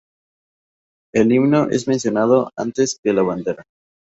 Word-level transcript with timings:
El 1.13 1.31
himno 1.31 1.69
es 1.69 1.87
mencionado 1.87 2.51
antes 2.57 2.97
que 3.03 3.13
la 3.13 3.21
bandera. 3.21 3.63